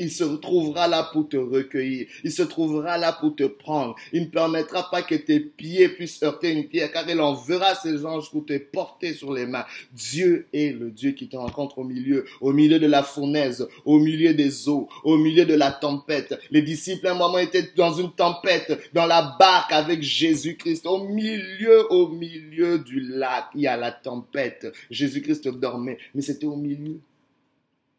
Il 0.00 0.10
se 0.10 0.24
trouvera 0.24 0.88
là 0.88 1.10
pour 1.12 1.28
te 1.28 1.36
recueillir. 1.36 2.06
Il 2.24 2.32
se 2.32 2.42
trouvera 2.42 2.96
là 2.96 3.12
pour 3.12 3.36
te 3.36 3.44
prendre. 3.44 3.94
Il 4.14 4.22
ne 4.22 4.28
permettra 4.28 4.90
pas 4.90 5.02
que 5.02 5.14
tes 5.14 5.40
pieds 5.40 5.90
puissent 5.90 6.22
heurter 6.22 6.52
une 6.52 6.68
pierre, 6.68 6.90
car 6.90 7.06
il 7.06 7.20
enverra 7.20 7.74
ses 7.74 8.06
anges 8.06 8.30
pour 8.30 8.46
te 8.46 8.56
porter 8.56 9.12
sur 9.12 9.34
les 9.34 9.44
mains. 9.44 9.66
Dieu 9.92 10.46
est 10.54 10.72
le 10.72 10.90
Dieu 10.90 11.10
qui 11.10 11.28
te 11.28 11.36
rencontre 11.36 11.80
au 11.80 11.84
milieu, 11.84 12.24
au 12.40 12.54
milieu 12.54 12.78
de 12.78 12.86
la 12.86 13.02
fournaise, 13.02 13.68
au 13.84 13.98
milieu 13.98 14.32
des 14.32 14.70
eaux, 14.70 14.88
au 15.04 15.18
milieu 15.18 15.44
de 15.44 15.54
la 15.54 15.70
tempête. 15.70 16.34
Les 16.50 16.62
disciples, 16.62 17.06
à 17.06 17.12
un 17.12 17.18
moment, 17.18 17.36
étaient 17.36 17.70
dans 17.76 17.92
une 17.92 18.12
tempête, 18.12 18.80
dans 18.94 19.06
la 19.06 19.36
barque 19.38 19.72
avec 19.72 20.00
Jésus-Christ. 20.00 20.86
Au 20.86 21.08
milieu, 21.08 21.92
au 21.92 22.08
milieu 22.08 22.78
du 22.78 23.00
lac, 23.00 23.48
il 23.54 23.60
y 23.60 23.66
a 23.66 23.76
la 23.76 23.92
tempête. 23.92 24.66
Jésus-Christ 24.90 25.46
dormait, 25.48 25.98
mais 26.14 26.22
c'était 26.22 26.46
au 26.46 26.56
milieu. 26.56 27.00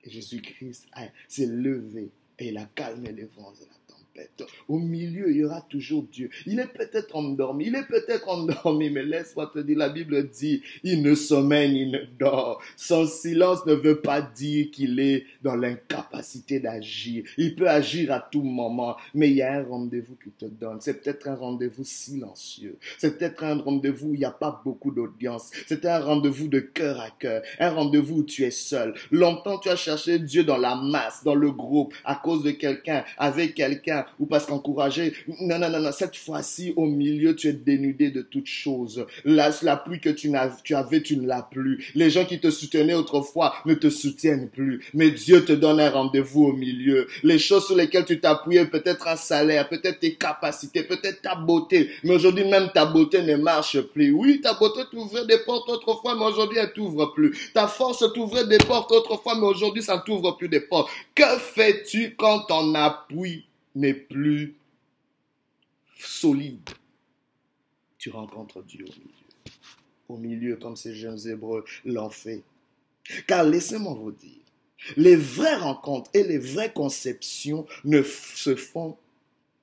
Jésus-Christ 0.06 0.88
s'est 1.28 1.46
levé 1.46 2.12
et 2.40 2.50
il 2.50 2.58
a 2.58 2.66
calmé 2.66 3.12
les 3.12 3.26
vents 3.26 3.52
de 3.52 3.66
la 3.66 3.96
au 4.68 4.80
milieu, 4.80 5.32
il 5.32 5.38
y 5.38 5.44
aura 5.44 5.62
toujours 5.62 6.04
Dieu. 6.12 6.30
Il 6.46 6.60
est 6.60 6.68
peut-être 6.68 7.16
endormi, 7.16 7.68
il 7.68 7.76
est 7.76 7.88
peut-être 7.88 8.30
endormi, 8.30 8.90
mais 8.90 9.04
laisse-moi 9.04 9.52
te 9.54 9.60
dire, 9.60 9.78
la 9.78 9.90
Bible 9.90 10.30
dit, 10.30 10.62
il 10.84 11.02
ne 11.02 11.16
sommeille, 11.16 11.82
il 11.82 11.92
ne 11.92 12.00
dort. 12.20 12.62
Son 12.76 13.06
silence 13.06 13.66
ne 13.66 13.74
veut 13.74 14.02
pas 14.02 14.22
dire 14.22 14.70
qu'il 14.72 15.00
est 15.00 15.26
dans 15.42 15.56
l'incapacité 15.56 16.60
d'agir. 16.60 17.24
Il 17.38 17.56
peut 17.56 17.70
agir 17.70 18.12
à 18.12 18.20
tout 18.20 18.44
moment, 18.44 18.98
mais 19.14 19.30
il 19.30 19.38
y 19.38 19.42
a 19.42 19.54
un 19.54 19.64
rendez-vous 19.64 20.16
qu'il 20.16 20.34
te 20.34 20.46
donne. 20.46 20.80
C'est 20.82 21.02
peut-être 21.02 21.28
un 21.28 21.36
rendez-vous 21.36 21.84
silencieux. 21.84 22.78
C'est 22.98 23.18
peut-être 23.18 23.44
un 23.44 23.58
rendez-vous 23.58 24.10
où 24.10 24.14
il 24.14 24.20
n'y 24.20 24.26
a 24.26 24.32
pas 24.32 24.62
beaucoup 24.64 24.92
d'audience. 24.92 25.52
C'est 25.68 25.86
un 25.86 26.00
rendez-vous 26.00 26.48
de 26.48 26.60
cœur 26.60 27.00
à 27.00 27.10
cœur. 27.12 27.42
Un 27.60 27.70
rendez-vous 27.70 28.18
où 28.18 28.24
tu 28.24 28.44
es 28.44 28.52
seul. 28.52 28.94
Longtemps, 29.12 29.58
tu 29.58 29.70
as 29.70 29.76
cherché 29.76 30.20
Dieu 30.20 30.44
dans 30.44 30.58
la 30.58 30.76
masse, 30.76 31.24
dans 31.24 31.36
le 31.36 31.52
groupe, 31.52 31.94
à 32.06 32.16
cause 32.16 32.44
de 32.44 32.52
quelqu'un, 32.52 33.04
avec 33.18 33.56
quelqu'un 33.56 34.01
ou 34.20 34.26
parce 34.26 34.46
qu'encourager. 34.46 35.14
Non, 35.42 35.60
non, 35.60 35.70
non, 35.70 35.80
non. 35.80 35.92
Cette 35.92 36.16
fois-ci, 36.16 36.74
au 36.76 36.86
milieu, 36.86 37.36
tu 37.36 37.48
es 37.48 37.54
dénudé 37.54 38.12
de 38.12 38.22
toutes 38.22 38.48
choses. 38.48 39.06
La, 39.26 39.52
la 39.62 39.76
que 40.02 40.10
tu, 40.10 40.36
avais, 40.76 41.02
tu 41.02 41.18
ne 41.18 41.28
l'as 41.28 41.42
plus. 41.44 41.92
Les 41.96 42.10
gens 42.10 42.26
qui 42.26 42.40
te 42.40 42.50
soutenaient 42.50 42.94
autrefois 42.94 43.54
ne 43.66 43.74
te 43.74 43.90
soutiennent 43.90 44.50
plus. 44.50 44.84
Mais 44.94 45.12
Dieu 45.12 45.44
te 45.44 45.54
donne 45.54 45.80
un 45.80 45.90
rendez-vous 45.90 46.46
au 46.46 46.54
milieu. 46.54 47.08
Les 47.24 47.40
choses 47.40 47.66
sur 47.66 47.76
lesquelles 47.76 48.06
tu 48.06 48.20
t'appuyais, 48.20 48.66
peut-être 48.66 49.08
un 49.08 49.16
salaire, 49.16 49.68
peut-être 49.70 50.00
tes 50.00 50.16
capacités, 50.16 50.84
peut-être 50.84 51.22
ta 51.22 51.36
beauté. 51.36 51.90
Mais 52.04 52.16
aujourd'hui, 52.16 52.46
même 52.46 52.70
ta 52.74 52.86
beauté 52.86 53.22
ne 53.22 53.36
marche 53.36 53.80
plus. 53.82 54.12
Oui, 54.12 54.42
ta 54.42 54.54
beauté 54.54 54.82
t'ouvrait 54.92 55.26
des 55.26 55.40
portes 55.40 55.70
autrefois, 55.70 56.16
mais 56.16 56.26
aujourd'hui, 56.26 56.58
elle 56.60 56.74
t'ouvre 56.74 57.14
plus. 57.14 57.52
Ta 57.54 57.68
force 57.68 58.06
t'ouvrait 58.14 58.48
des 58.48 58.58
portes 58.60 58.92
autrefois, 58.92 59.36
mais 59.36 59.48
aujourd'hui, 59.48 59.84
ça 59.84 59.98
ne 59.98 60.02
t'ouvre 60.02 60.38
plus 60.38 60.50
des 60.50 60.62
portes. 60.62 60.90
Que 61.16 61.38
fais-tu 61.38 62.16
quand 62.18 62.42
ton 62.42 62.74
appui 62.76 63.46
n'est 63.76 63.94
plus 63.94 64.56
solide, 65.98 66.70
tu 67.98 68.10
rencontres 68.10 68.64
Dieu 68.64 68.86
au 68.86 68.92
milieu. 68.92 69.12
Au 70.10 70.18
milieu, 70.18 70.56
comme 70.58 70.76
ces 70.76 70.94
jeunes 70.94 71.20
Hébreux 71.28 71.64
l'ont 71.86 72.10
fait. 72.10 72.44
Car 73.28 73.44
laissez-moi 73.44 73.94
vous 73.94 74.12
dire, 74.12 74.42
Les 74.98 75.16
vraies 75.16 75.58
rencontres 75.58 76.10
et 76.14 76.24
les 76.24 76.40
vraies 76.40 76.74
conceptions 76.74 77.66
ne 77.84 78.02
se 78.02 78.56
font 78.56 78.98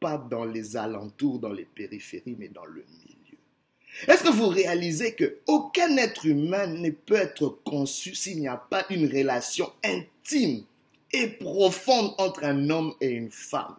pas 0.00 0.16
dans 0.16 0.44
les 0.44 0.76
alentours, 0.76 1.38
dans 1.38 1.52
les 1.52 1.64
périphéries, 1.64 2.36
mais 2.38 2.48
dans 2.48 2.64
le 2.64 2.84
milieu. 2.84 3.08
Est-ce 4.06 4.22
que 4.22 4.30
vous 4.30 4.48
réalisez 4.48 5.14
que 5.14 5.38
aucun 5.46 5.96
être 5.96 6.24
humain 6.24 6.68
ne 6.68 6.90
peut 6.90 7.16
être 7.16 7.48
conçu 7.64 8.14
s'il 8.14 8.38
n'y 8.38 8.46
a 8.48 8.56
pas 8.56 8.86
une 8.90 9.06
relation 9.06 9.72
intime 9.82 10.62
et 11.12 11.26
profonde 11.26 12.14
entre 12.18 12.44
un 12.44 12.70
homme 12.70 12.94
et 13.00 13.08
une 13.08 13.30
femme? 13.30 13.76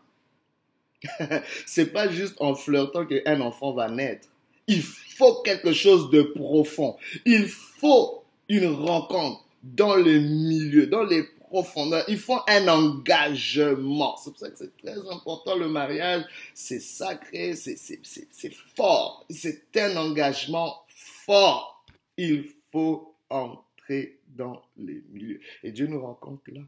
C'est 1.66 1.94
pas 1.94 2.10
juste 2.10 2.36
en 2.40 2.56
flirtant 2.56 3.06
qu'un 3.06 3.42
enfant 3.42 3.74
va 3.74 3.90
naître. 3.90 4.28
Il 4.68 4.82
faut 4.82 5.42
quelque 5.42 5.74
chose 5.74 6.10
de 6.10 6.22
profond. 6.22 6.98
Il 7.26 7.48
faut 7.48 8.24
une 8.48 8.68
rencontre 8.68 9.44
dans 9.64 9.96
le 9.96 10.20
milieu, 10.20 10.88
dans 10.88 11.04
les 11.04 11.24
profondeurs. 11.24 12.06
Il 12.08 12.18
faut 12.18 12.40
un 12.48 12.68
engagement. 12.68 14.16
C'est 14.18 14.30
pour 14.32 14.40
ça 14.40 14.50
que 14.50 14.58
c'est 14.58 14.78
très 14.78 14.98
important 15.10 15.56
le 15.56 15.68
mariage. 15.68 16.24
C'est 16.54 16.80
sacré, 16.80 17.56
c'est 17.56 18.54
fort. 18.76 19.26
C'est 19.30 19.76
un 19.78 19.98
engagement 19.98 20.84
fort. 21.26 21.84
Il 22.18 22.46
faut 22.72 23.16
entrer 23.30 24.20
dans 24.28 24.62
les 24.78 25.04
milieux. 25.12 25.42
Et 25.64 25.72
Dieu 25.72 25.88
nous 25.88 26.02
rencontre 26.02 26.44
là. 26.52 26.62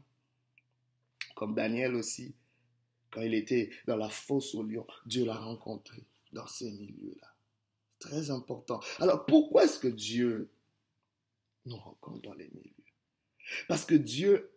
Comme 1.34 1.54
Daniel 1.54 1.94
aussi, 1.94 2.34
quand 3.12 3.20
il 3.20 3.34
était 3.34 3.70
dans 3.86 3.96
la 3.96 4.08
fosse 4.08 4.54
au 4.54 4.62
lion, 4.62 4.86
Dieu 5.06 5.24
l'a 5.24 5.36
rencontré 5.36 6.04
dans 6.32 6.46
ces 6.46 6.72
milieux-là. 6.72 7.28
Très 8.00 8.30
important. 8.30 8.80
Alors 8.98 9.26
pourquoi 9.26 9.64
est-ce 9.64 9.78
que 9.78 9.88
Dieu 9.88 10.50
nous 11.66 11.76
rencontre 11.76 12.22
dans 12.22 12.34
les 12.34 12.48
milieux? 12.48 12.72
Parce 13.68 13.84
que 13.84 13.94
Dieu 13.94 14.50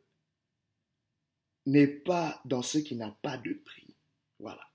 n'est 1.66 1.88
pas 1.88 2.42
dans 2.46 2.62
ce 2.62 2.78
qui 2.78 2.96
n'a 2.96 3.12
pas 3.22 3.38
de 3.38 3.54
prix. 3.54 3.96
Voilà. 4.40 4.68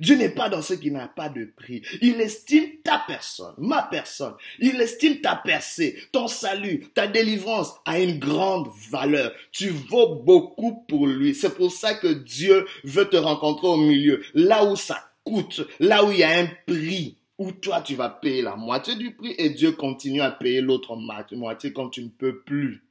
Dieu 0.00 0.16
n'est 0.16 0.30
pas 0.30 0.48
dans 0.48 0.62
ce 0.62 0.74
qui 0.74 0.90
n'a 0.90 1.08
pas 1.08 1.28
de 1.28 1.44
prix. 1.44 1.82
Il 2.00 2.20
estime 2.20 2.64
ta 2.82 3.02
personne, 3.06 3.54
ma 3.58 3.82
personne. 3.82 4.34
Il 4.58 4.80
estime 4.80 5.20
ta 5.20 5.36
percée, 5.36 5.96
ton 6.12 6.28
salut, 6.28 6.86
ta 6.94 7.06
délivrance 7.06 7.74
à 7.84 8.00
une 8.00 8.18
grande 8.18 8.68
valeur. 8.90 9.32
Tu 9.50 9.68
vaux 9.68 10.16
beaucoup 10.16 10.84
pour 10.88 11.06
lui. 11.06 11.34
C'est 11.34 11.54
pour 11.54 11.72
ça 11.72 11.94
que 11.94 12.08
Dieu 12.08 12.66
veut 12.84 13.08
te 13.08 13.16
rencontrer 13.16 13.68
au 13.68 13.76
milieu, 13.76 14.22
là 14.34 14.64
où 14.64 14.76
ça 14.76 15.10
coûte, 15.24 15.62
là 15.80 16.04
où 16.04 16.10
il 16.10 16.18
y 16.18 16.24
a 16.24 16.38
un 16.38 16.48
prix, 16.66 17.16
où 17.38 17.52
toi 17.52 17.80
tu 17.80 17.94
vas 17.94 18.08
payer 18.08 18.42
la 18.42 18.56
moitié 18.56 18.94
du 18.94 19.14
prix 19.14 19.34
et 19.38 19.50
Dieu 19.50 19.72
continue 19.72 20.20
à 20.20 20.30
payer 20.30 20.60
l'autre 20.60 20.96
moitié 20.96 21.72
quand 21.72 21.88
tu 21.88 22.02
ne 22.02 22.08
peux 22.08 22.40
plus. 22.40 22.84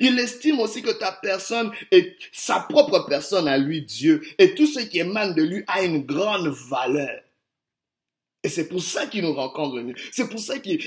Il 0.00 0.18
estime 0.18 0.60
aussi 0.60 0.82
que 0.82 0.90
ta 0.90 1.12
personne 1.12 1.70
est 1.90 2.16
sa 2.32 2.60
propre 2.60 3.06
personne 3.08 3.48
à 3.48 3.58
lui, 3.58 3.82
Dieu, 3.82 4.22
et 4.38 4.54
tout 4.54 4.66
ce 4.66 4.80
qui 4.80 4.98
émane 4.98 5.34
de 5.34 5.42
lui 5.42 5.64
a 5.66 5.82
une 5.82 6.04
grande 6.04 6.48
valeur. 6.48 7.20
Et 8.44 8.48
c'est 8.48 8.68
pour 8.68 8.82
ça 8.82 9.06
qu'il 9.06 9.24
nous 9.24 9.34
rencontre. 9.34 9.82
C'est 10.12 10.28
pour 10.28 10.38
ça 10.38 10.58
qu'il 10.58 10.80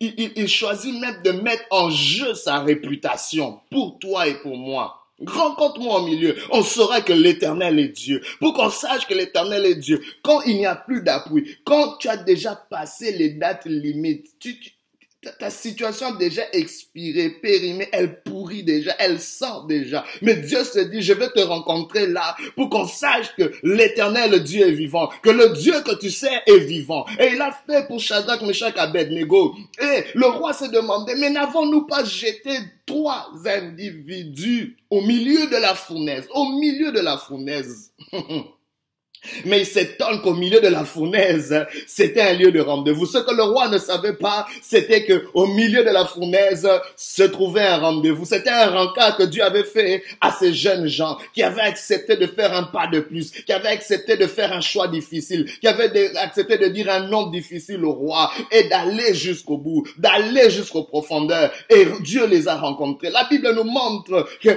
il, 0.00 0.48
choisit 0.48 0.94
même 1.00 1.22
de 1.22 1.30
mettre 1.30 1.64
en 1.70 1.90
jeu 1.90 2.34
sa 2.34 2.60
réputation 2.60 3.60
pour 3.70 3.98
toi 3.98 4.28
et 4.28 4.34
pour 4.34 4.56
moi. 4.56 4.98
Rencontre-moi 5.26 6.00
au 6.00 6.06
milieu. 6.06 6.36
On 6.50 6.62
saura 6.62 7.00
que 7.00 7.12
l'éternel 7.12 7.78
est 7.80 7.88
Dieu. 7.88 8.22
Pour 8.38 8.52
qu'on 8.52 8.70
sache 8.70 9.06
que 9.06 9.14
l'éternel 9.14 9.64
est 9.64 9.74
Dieu. 9.74 10.00
Quand 10.22 10.42
il 10.42 10.58
n'y 10.58 10.66
a 10.66 10.76
plus 10.76 11.02
d'appui, 11.02 11.56
quand 11.64 11.96
tu 11.96 12.08
as 12.08 12.18
déjà 12.18 12.54
passé 12.54 13.10
les 13.12 13.30
dates 13.30 13.64
limites, 13.64 14.38
tu, 14.38 14.56
ta 15.38 15.50
situation 15.50 16.14
déjà 16.14 16.42
expirée, 16.52 17.30
périmée, 17.30 17.88
elle 17.92 18.22
pourrit 18.22 18.62
déjà, 18.62 18.94
elle 18.98 19.20
sent 19.20 19.66
déjà. 19.68 20.04
Mais 20.22 20.36
Dieu 20.36 20.62
se 20.62 20.78
dit, 20.78 21.02
je 21.02 21.12
vais 21.12 21.30
te 21.30 21.40
rencontrer 21.40 22.06
là 22.06 22.36
pour 22.54 22.70
qu'on 22.70 22.86
sache 22.86 23.34
que 23.36 23.52
l'éternel 23.64 24.42
Dieu 24.42 24.68
est 24.68 24.72
vivant, 24.72 25.08
que 25.22 25.30
le 25.30 25.50
Dieu 25.50 25.74
que 25.84 25.98
tu 25.98 26.10
sais 26.10 26.42
est 26.46 26.58
vivant. 26.58 27.04
Et 27.18 27.32
il 27.32 27.40
a 27.40 27.50
fait 27.66 27.86
pour 27.88 28.00
Shadrach, 28.00 28.42
Meshach, 28.42 28.74
Abednego. 28.76 29.56
Et 29.80 30.04
le 30.14 30.26
roi 30.26 30.52
s'est 30.52 30.68
demandé, 30.68 31.14
mais 31.16 31.30
n'avons-nous 31.30 31.86
pas 31.86 32.04
jeté 32.04 32.56
trois 32.86 33.28
individus 33.44 34.76
au 34.88 35.00
milieu 35.00 35.46
de 35.46 35.56
la 35.56 35.74
fournaise, 35.74 36.28
au 36.32 36.52
milieu 36.52 36.92
de 36.92 37.00
la 37.00 37.18
fournaise? 37.18 37.90
Mais 39.44 39.60
il 39.60 39.66
s'étonne 39.66 40.20
qu'au 40.22 40.34
milieu 40.34 40.60
de 40.60 40.68
la 40.68 40.84
fournaise, 40.84 41.66
c'était 41.86 42.22
un 42.22 42.34
lieu 42.34 42.52
de 42.52 42.60
rendez-vous. 42.60 43.06
Ce 43.06 43.18
que 43.18 43.34
le 43.34 43.42
roi 43.42 43.68
ne 43.68 43.78
savait 43.78 44.14
pas, 44.14 44.46
c'était 44.62 45.04
que 45.04 45.24
au 45.34 45.46
milieu 45.46 45.84
de 45.84 45.90
la 45.90 46.04
fournaise 46.04 46.68
se 46.96 47.22
trouvait 47.24 47.66
un 47.66 47.78
rendez-vous. 47.78 48.24
C'était 48.24 48.50
un 48.50 48.70
rencard 48.70 49.16
que 49.16 49.24
Dieu 49.24 49.42
avait 49.42 49.64
fait 49.64 50.02
à 50.20 50.32
ces 50.32 50.52
jeunes 50.52 50.86
gens 50.86 51.18
qui 51.34 51.42
avaient 51.42 51.62
accepté 51.62 52.16
de 52.16 52.26
faire 52.26 52.54
un 52.54 52.64
pas 52.64 52.86
de 52.86 53.00
plus, 53.00 53.30
qui 53.30 53.52
avaient 53.52 53.68
accepté 53.68 54.16
de 54.16 54.26
faire 54.26 54.52
un 54.52 54.60
choix 54.60 54.88
difficile, 54.88 55.46
qui 55.60 55.66
avaient 55.66 56.16
accepté 56.16 56.58
de 56.58 56.66
dire 56.68 56.90
un 56.90 57.08
nom 57.08 57.28
difficile 57.30 57.84
au 57.84 57.92
roi 57.92 58.30
et 58.50 58.68
d'aller 58.68 59.14
jusqu'au 59.14 59.58
bout, 59.58 59.86
d'aller 59.98 60.50
jusqu'aux 60.50 60.84
profondeurs. 60.84 61.50
Et 61.70 61.86
Dieu 62.00 62.26
les 62.26 62.48
a 62.48 62.56
rencontrés. 62.56 63.10
La 63.10 63.24
Bible 63.24 63.52
nous 63.54 63.64
montre 63.64 64.28
que 64.42 64.50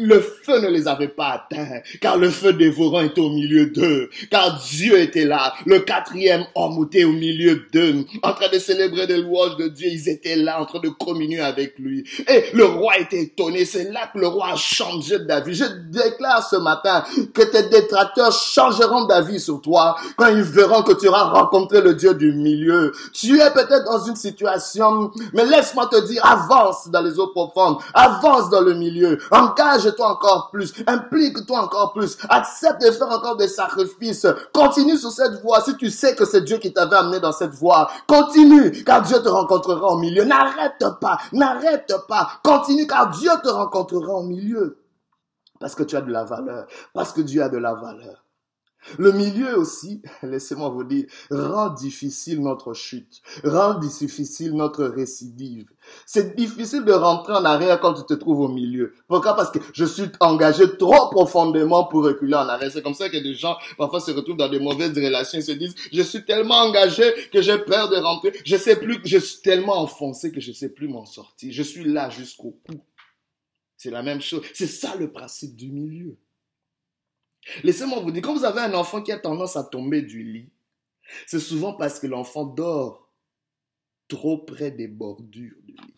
le 0.00 0.20
feu 0.20 0.60
ne 0.60 0.68
les 0.68 0.88
avait 0.88 1.08
pas 1.08 1.46
atteints, 1.50 1.80
car 2.00 2.16
le 2.16 2.30
feu 2.30 2.52
dévorant 2.52 3.02
était 3.02 3.20
au 3.20 3.30
milieu 3.30 3.61
d'eux, 3.66 4.10
car 4.30 4.60
Dieu 4.70 4.98
était 4.98 5.24
là. 5.24 5.54
Le 5.66 5.80
quatrième 5.80 6.44
homme 6.54 6.84
était 6.86 7.04
au 7.04 7.12
milieu 7.12 7.62
d'eux, 7.72 8.04
en 8.22 8.32
train 8.32 8.48
de 8.52 8.58
célébrer 8.58 9.06
des 9.06 9.18
louanges 9.18 9.56
de 9.56 9.68
Dieu. 9.68 9.88
Ils 9.88 10.08
étaient 10.08 10.36
là, 10.36 10.60
en 10.60 10.64
train 10.64 10.80
de 10.80 10.88
communier 10.88 11.40
avec 11.40 11.78
lui. 11.78 12.04
Et 12.28 12.44
le 12.54 12.64
roi 12.64 12.98
était 12.98 13.22
étonné. 13.22 13.64
C'est 13.64 13.90
là 13.90 14.10
que 14.12 14.18
le 14.18 14.26
roi 14.26 14.50
a 14.52 14.56
changé 14.56 15.18
d'avis. 15.18 15.54
Je 15.54 15.64
déclare 15.90 16.46
ce 16.48 16.56
matin 16.56 17.04
que 17.34 17.42
tes 17.42 17.68
détracteurs 17.68 18.32
changeront 18.32 19.06
d'avis 19.06 19.40
sur 19.40 19.60
toi 19.60 19.96
quand 20.16 20.28
ils 20.28 20.42
verront 20.42 20.82
que 20.82 20.92
tu 20.92 21.08
auras 21.08 21.24
rencontré 21.24 21.80
le 21.80 21.94
Dieu 21.94 22.14
du 22.14 22.32
milieu. 22.32 22.92
Tu 23.12 23.40
es 23.40 23.50
peut-être 23.50 23.84
dans 23.84 24.04
une 24.04 24.16
situation, 24.16 25.10
mais 25.32 25.44
laisse-moi 25.46 25.88
te 25.90 26.06
dire, 26.06 26.24
avance 26.24 26.88
dans 26.88 27.02
les 27.02 27.18
eaux 27.18 27.28
profondes, 27.28 27.78
avance 27.94 28.50
dans 28.50 28.60
le 28.60 28.74
milieu, 28.74 29.18
engage-toi 29.30 30.06
encore 30.06 30.50
plus, 30.52 30.72
implique-toi 30.86 31.58
encore 31.58 31.92
plus, 31.92 32.16
accepte 32.28 32.82
de 32.82 32.90
faire 32.90 33.08
encore 33.10 33.36
des 33.36 33.48
sacrifice. 33.52 34.26
Continue 34.52 34.96
sur 34.96 35.10
cette 35.10 35.40
voie. 35.42 35.60
Si 35.60 35.76
tu 35.76 35.90
sais 35.90 36.14
que 36.14 36.24
c'est 36.24 36.42
Dieu 36.42 36.58
qui 36.58 36.72
t'avait 36.72 36.96
amené 36.96 37.20
dans 37.20 37.32
cette 37.32 37.54
voie, 37.54 37.90
continue, 38.06 38.82
car 38.84 39.02
Dieu 39.02 39.22
te 39.22 39.28
rencontrera 39.28 39.88
au 39.88 39.98
milieu. 39.98 40.24
N'arrête 40.24 40.84
pas, 41.00 41.18
n'arrête 41.32 41.94
pas. 42.08 42.28
Continue, 42.42 42.86
car 42.86 43.10
Dieu 43.10 43.30
te 43.42 43.48
rencontrera 43.48 44.14
au 44.14 44.22
milieu. 44.22 44.78
Parce 45.60 45.74
que 45.74 45.84
tu 45.84 45.96
as 45.96 46.00
de 46.00 46.10
la 46.10 46.24
valeur, 46.24 46.66
parce 46.92 47.12
que 47.12 47.20
Dieu 47.20 47.42
a 47.42 47.48
de 47.48 47.58
la 47.58 47.74
valeur. 47.74 48.21
Le 48.98 49.12
milieu 49.12 49.58
aussi, 49.58 50.02
laissez-moi 50.22 50.68
vous 50.68 50.84
dire, 50.84 51.06
rend 51.30 51.70
difficile 51.70 52.40
notre 52.40 52.74
chute, 52.74 53.22
rend 53.44 53.74
difficile 53.74 54.54
notre 54.54 54.84
récidive. 54.84 55.70
C'est 56.06 56.36
difficile 56.36 56.84
de 56.84 56.92
rentrer 56.92 57.32
en 57.34 57.44
arrière 57.44 57.80
quand 57.80 57.94
tu 57.94 58.04
te 58.04 58.14
trouves 58.14 58.40
au 58.40 58.48
milieu. 58.48 58.94
Pourquoi? 59.08 59.34
Parce 59.34 59.50
que 59.50 59.58
je 59.72 59.84
suis 59.84 60.04
engagé 60.20 60.76
trop 60.76 61.10
profondément 61.10 61.84
pour 61.84 62.04
reculer 62.04 62.34
en 62.34 62.48
arrière. 62.48 62.70
C'est 62.72 62.82
comme 62.82 62.94
ça 62.94 63.08
que 63.08 63.16
des 63.16 63.34
gens 63.34 63.56
parfois 63.78 64.00
se 64.00 64.10
retrouvent 64.10 64.36
dans 64.36 64.48
des 64.48 64.60
mauvaises 64.60 64.96
relations 64.96 65.38
et 65.38 65.42
se 65.42 65.52
disent, 65.52 65.74
je 65.92 66.02
suis 66.02 66.24
tellement 66.24 66.56
engagé 66.56 67.04
que 67.32 67.40
j'ai 67.42 67.58
peur 67.58 67.88
de 67.88 67.96
rentrer. 67.96 68.32
Je 68.44 68.56
sais 68.56 68.76
plus, 68.76 69.00
je 69.04 69.18
suis 69.18 69.42
tellement 69.42 69.78
enfoncé 69.78 70.32
que 70.32 70.40
je 70.40 70.52
sais 70.52 70.70
plus 70.70 70.88
m'en 70.88 71.06
sortir. 71.06 71.52
Je 71.52 71.62
suis 71.62 71.84
là 71.84 72.10
jusqu'au 72.10 72.58
cou. 72.66 72.82
C'est 73.76 73.90
la 73.90 74.02
même 74.02 74.20
chose. 74.20 74.42
C'est 74.54 74.66
ça 74.66 74.94
le 74.96 75.10
principe 75.10 75.56
du 75.56 75.72
milieu. 75.72 76.16
Laissez-moi 77.64 78.00
vous 78.00 78.10
dire, 78.10 78.22
quand 78.22 78.34
vous 78.34 78.44
avez 78.44 78.60
un 78.60 78.74
enfant 78.74 79.02
qui 79.02 79.12
a 79.12 79.18
tendance 79.18 79.56
à 79.56 79.64
tomber 79.64 80.02
du 80.02 80.22
lit, 80.22 80.50
c'est 81.26 81.40
souvent 81.40 81.74
parce 81.74 81.98
que 81.98 82.06
l'enfant 82.06 82.44
dort 82.44 83.10
trop 84.08 84.38
près 84.38 84.70
des 84.70 84.88
bordures 84.88 85.56
du 85.64 85.72
lit. 85.72 85.94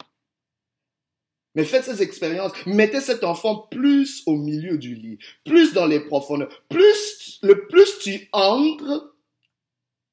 Mais 1.54 1.64
faites 1.64 1.84
ces 1.84 2.02
expériences, 2.02 2.52
mettez 2.66 3.00
cet 3.00 3.22
enfant 3.22 3.68
plus 3.70 4.22
au 4.26 4.36
milieu 4.36 4.76
du 4.76 4.94
lit, 4.94 5.18
plus 5.44 5.72
dans 5.72 5.86
les 5.86 6.00
profondeurs, 6.00 6.64
plus, 6.68 7.38
le 7.42 7.66
plus 7.68 7.98
tu 8.00 8.28
entres, 8.32 9.14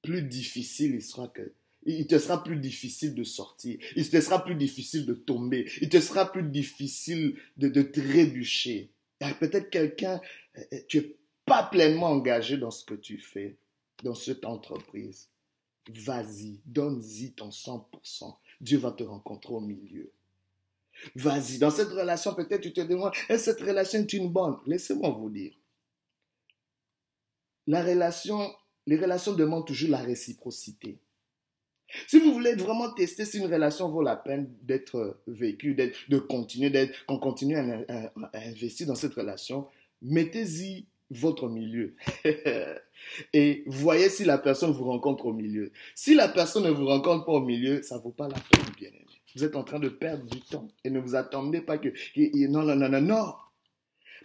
plus 0.04 0.22
difficile 0.22 0.96
il 0.96 1.02
sera 1.02 1.28
que, 1.28 1.54
il 1.84 2.06
te 2.06 2.20
sera 2.20 2.44
plus 2.44 2.58
difficile 2.58 3.16
de 3.16 3.24
sortir, 3.24 3.80
il 3.96 4.08
te 4.08 4.22
sera 4.22 4.44
plus 4.44 4.56
difficile 4.56 5.06
de 5.06 5.14
tomber, 5.14 5.68
il 5.82 5.90
te 5.90 6.00
sera 6.00 6.32
plus 6.32 6.44
difficile 6.44 7.36
de, 7.58 7.70
de 7.70 7.82
trébucher. 7.82 8.92
Peut-être 9.40 9.70
quelqu'un, 9.70 10.20
euh, 10.58 10.62
euh, 10.74 10.80
tu 10.88 10.98
es 10.98 11.16
pas 11.52 11.64
pleinement 11.64 12.08
engagé 12.08 12.56
dans 12.56 12.72
ce 12.72 12.86
que 12.86 12.94
tu 12.94 13.18
fais, 13.18 13.58
dans 14.06 14.16
cette 14.16 14.46
entreprise, 14.46 15.28
vas-y, 15.90 16.62
donne-y 16.66 17.34
ton 17.34 17.50
100%. 17.50 18.38
Dieu 18.62 18.78
va 18.78 18.94
te 18.94 19.04
rencontrer 19.04 19.54
au 19.54 19.60
milieu. 19.60 20.14
Vas-y, 21.14 21.58
dans 21.58 21.70
cette 21.70 21.90
relation, 21.90 22.34
peut-être 22.36 22.62
tu 22.62 22.72
te 22.72 22.80
demandes, 22.80 23.12
est-ce 23.28 23.44
cette 23.52 23.60
relation 23.60 24.00
est 24.00 24.14
une 24.14 24.32
bonne? 24.32 24.60
Laissez-moi 24.66 25.10
vous 25.10 25.30
dire. 25.30 25.52
La 27.68 27.84
relation, 27.84 28.56
les 28.88 28.96
relations 28.96 29.34
demandent 29.34 29.68
toujours 29.68 29.90
la 29.90 29.98
réciprocité. 29.98 31.00
Si 32.08 32.22
vous 32.22 32.32
voulez 32.32 32.56
vraiment 32.56 32.94
tester 32.94 33.26
si 33.26 33.40
une 33.40 33.52
relation 33.52 33.90
vaut 33.90 34.02
la 34.02 34.16
peine 34.16 34.56
d'être 34.62 35.20
vécue, 35.28 35.76
de 35.76 36.20
continuer, 36.20 36.70
d'être, 36.70 37.06
qu'on 37.08 37.20
continue 37.20 37.58
à, 37.58 38.14
investir 38.36 38.88
dans 38.88 38.96
cette 38.96 39.16
relation, 39.16 39.68
mettez-y 40.02 40.86
votre 41.12 41.50
milieu. 41.50 41.96
Et 43.34 43.64
voyez 43.68 44.10
si 44.10 44.24
la 44.24 44.38
personne 44.38 44.72
vous 44.72 44.86
rencontre 44.86 45.26
au 45.26 45.34
milieu. 45.34 45.72
Si 45.96 46.16
la 46.16 46.28
personne 46.28 46.64
ne 46.64 46.70
vous 46.70 46.86
rencontre 46.86 47.26
pas 47.26 47.34
au 47.34 47.42
milieu, 47.42 47.82
ça 47.82 47.98
ne 47.98 48.02
vaut 48.02 48.12
pas 48.12 48.28
la 48.28 48.36
peine, 48.36 48.66
bien 48.78 48.90
aimé. 48.90 49.06
Vous 49.36 49.44
êtes 49.44 49.56
en 49.56 49.64
train 49.64 49.80
de 49.80 49.90
perdre 49.90 50.26
du 50.26 50.42
temps. 50.42 50.68
Et 50.84 50.90
ne 50.90 51.00
vous 51.00 51.16
attendez 51.16 51.62
pas 51.62 51.78
que... 51.78 51.90
Non, 52.48 52.64
non, 52.64 52.76
non, 52.76 52.90
non, 52.90 53.02
non. 53.02 53.34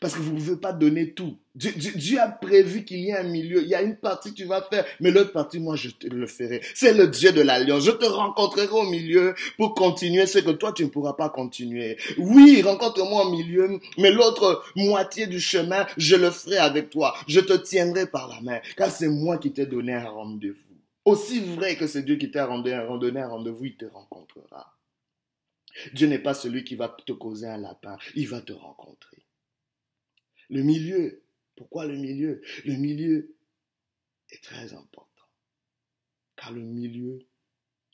Parce 0.01 0.15
que 0.15 0.21
vous 0.21 0.33
ne 0.33 0.39
pouvez 0.39 0.57
pas 0.57 0.73
donner 0.73 1.13
tout. 1.13 1.39
Dieu, 1.55 2.21
a 2.21 2.29
prévu 2.29 2.85
qu'il 2.85 2.99
y 2.99 3.11
ait 3.11 3.17
un 3.17 3.23
milieu. 3.23 3.63
Il 3.63 3.69
y 3.69 3.75
a 3.75 3.81
une 3.81 3.97
partie 3.97 4.31
que 4.31 4.37
tu 4.37 4.45
vas 4.45 4.61
faire, 4.61 4.85
mais 5.01 5.11
l'autre 5.11 5.33
partie, 5.33 5.59
moi, 5.59 5.75
je 5.75 5.89
te 5.89 6.07
le 6.07 6.27
ferai. 6.27 6.61
C'est 6.75 6.93
le 6.93 7.09
Dieu 7.09 7.33
de 7.33 7.41
l'alliance. 7.41 7.85
Je 7.85 7.93
te 7.93 8.05
rencontrerai 8.05 8.69
au 8.69 8.83
milieu 8.83 9.35
pour 9.57 9.75
continuer 9.75 10.27
ce 10.27 10.41
que 10.41 10.51
toi, 10.51 10.73
tu 10.73 10.85
ne 10.85 10.91
pourras 10.91 11.15
pas 11.15 11.31
continuer. 11.31 11.97
Oui, 12.19 12.61
rencontre-moi 12.63 13.27
au 13.27 13.31
milieu, 13.31 13.81
mais 13.97 14.11
l'autre 14.11 14.65
moitié 14.77 15.27
du 15.27 15.41
chemin, 15.41 15.87
je 15.97 16.17
le 16.17 16.31
ferai 16.31 16.59
avec 16.59 16.91
toi. 16.91 17.15
Je 17.27 17.41
te 17.41 17.55
tiendrai 17.55 18.07
par 18.07 18.29
la 18.29 18.41
main, 18.43 18.61
car 18.77 18.91
c'est 18.91 19.09
moi 19.09 19.39
qui 19.39 19.53
t'ai 19.53 19.65
donné 19.65 19.95
un 19.95 20.09
rendez-vous. 20.09 20.57
Aussi 21.07 21.41
vrai 21.41 21.77
que 21.77 21.87
c'est 21.87 22.03
Dieu 22.03 22.17
qui 22.17 22.31
t'a 22.31 22.47
donné 22.47 23.21
un 23.21 23.29
rendez-vous, 23.29 23.65
il 23.65 23.77
te 23.77 23.87
rencontrera. 23.87 24.75
Dieu 25.93 26.09
n'est 26.09 26.19
pas 26.19 26.35
celui 26.35 26.65
qui 26.65 26.75
va 26.75 26.89
te 26.89 27.13
causer 27.13 27.47
un 27.47 27.59
lapin, 27.59 27.97
il 28.15 28.29
va 28.29 28.41
te 28.41 28.53
rencontrer. 28.53 29.26
Le 30.51 30.63
milieu, 30.63 31.23
pourquoi 31.57 31.87
le 31.87 31.97
milieu? 31.97 32.43
Le 32.65 32.75
milieu 32.75 33.35
est 34.31 34.43
très 34.43 34.75
important, 34.75 35.27
car 36.37 36.53
le 36.53 36.63
milieu 36.63 37.19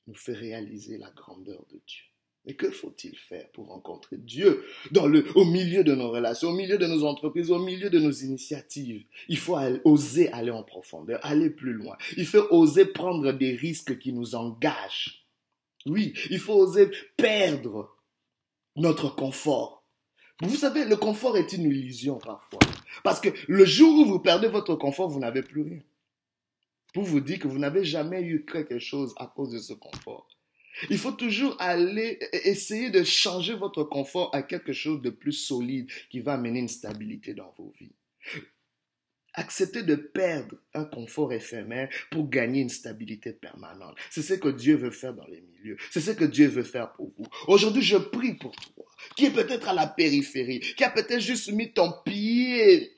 nous 0.07 0.15
fait 0.15 0.33
réaliser 0.33 0.99
la 0.99 1.11
grandeur 1.11 1.65
de 1.71 1.81
Dieu. 1.87 2.05
Mais 2.45 2.55
que 2.55 2.71
faut-il 2.73 3.17
faire 3.17 3.49
pour 3.53 3.69
rencontrer 3.69 4.17
Dieu 4.17 4.65
au 4.97 5.45
milieu 5.45 5.85
de 5.85 5.95
nos 5.95 6.11
relations, 6.11 6.49
au 6.49 6.57
milieu 6.57 6.77
de 6.77 6.87
nos 6.87 7.05
entreprises, 7.05 7.53
au 7.53 7.61
milieu 7.61 7.89
de 7.89 8.01
nos 8.01 8.11
initiatives? 8.11 9.05
Il 9.29 9.39
faut 9.39 9.57
oser 9.85 10.29
aller 10.33 10.51
en 10.51 10.65
profondeur, 10.65 11.21
aller 11.23 11.51
plus 11.51 11.73
loin. 11.73 11.97
Il 12.17 12.27
faut 12.27 12.45
oser 12.51 12.87
prendre 12.87 13.31
des 13.31 13.55
risques 13.55 13.97
qui 13.99 14.13
nous 14.13 14.35
engagent. 14.35 15.25
Oui, 15.87 16.15
il 16.31 16.41
faut 16.41 16.55
oser 16.55 16.91
perdre 17.17 17.97
notre 18.75 19.15
confort. 19.15 19.82
Vous 20.43 20.57
savez, 20.57 20.85
le 20.85 20.97
confort 20.97 21.37
est 21.37 21.53
une 21.53 21.65
illusion 21.65 22.19
parfois. 22.19 22.59
Parce 23.05 23.21
que 23.21 23.29
le 23.47 23.65
jour 23.65 24.01
où 24.01 24.05
vous 24.05 24.19
perdez 24.19 24.49
votre 24.49 24.75
confort, 24.75 25.09
vous 25.09 25.21
n'avez 25.21 25.43
plus 25.43 25.63
rien. 25.63 25.81
Pour 26.93 27.05
vous 27.05 27.21
dire 27.21 27.39
que 27.39 27.49
vous 27.49 27.59
n'avez 27.59 27.85
jamais 27.85 28.23
eu 28.23 28.45
quelque 28.45 28.79
chose 28.79 29.15
à 29.19 29.27
cause 29.27 29.51
de 29.51 29.59
ce 29.59 29.73
confort. 29.73 30.27
Il 30.91 30.99
faut 30.99 31.13
toujours 31.13 31.55
aller 31.61 32.19
essayer 32.45 32.91
de 32.91 33.05
changer 33.05 33.55
votre 33.55 33.85
confort 33.85 34.31
à 34.35 34.43
quelque 34.43 34.73
chose 34.73 35.01
de 35.01 35.11
plus 35.11 35.33
solide 35.33 35.89
qui 36.11 36.21
va 36.21 36.35
amener 36.35 36.59
une 36.59 36.69
stabilité 36.69 37.35
dans 37.35 37.55
vos 37.57 37.73
vies. 37.79 37.93
Accepter 39.35 39.83
de 39.83 39.95
perdre 39.95 40.57
un 40.75 40.85
confort 40.85 41.33
éphémère 41.33 41.89
pour 42.11 42.29
gagner 42.29 42.61
une 42.61 42.69
stabilité 42.69 43.33
permanente. 43.33 43.97
C'est 44.11 44.23
ce 44.23 44.35
que 44.35 44.49
Dieu 44.49 44.77
veut 44.77 44.91
faire 44.91 45.15
dans 45.15 45.27
les 45.27 45.41
milieux. 45.41 45.77
C'est 45.91 46.01
ce 46.01 46.11
que 46.11 46.25
Dieu 46.25 46.49
veut 46.49 46.63
faire 46.63 46.93
pour 46.93 47.13
vous. 47.17 47.27
Aujourd'hui, 47.47 47.83
je 47.83 47.97
prie 47.97 48.35
pour 48.35 48.55
toi, 48.55 48.85
qui 49.17 49.27
est 49.27 49.31
peut-être 49.31 49.69
à 49.69 49.75
la 49.75 49.87
périphérie, 49.87 50.61
qui 50.61 50.85
a 50.85 50.91
peut-être 50.91 51.21
juste 51.21 51.51
mis 51.53 51.73
ton 51.73 51.93
pied 52.05 52.93